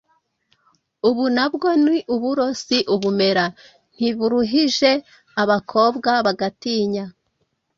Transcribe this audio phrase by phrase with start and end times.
[1.07, 4.91] Ubu na bwo ni uburo si ubumera?”(ntiburuhije).
[5.41, 7.05] Abakobwa bagatinya